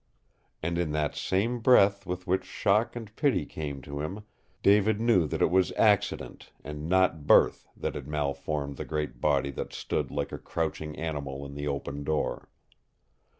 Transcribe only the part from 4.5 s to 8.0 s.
David knew that it was accident and not birth that